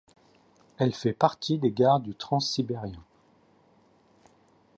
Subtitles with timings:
[0.79, 3.03] Elle fait partie des gares du Transsibérien.